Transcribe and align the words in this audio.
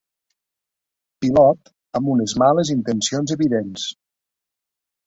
Pilot 1.25 1.71
amb 2.01 2.11
unes 2.17 2.35
males 2.45 2.73
intencions 2.79 3.39
evidents. 3.39 3.89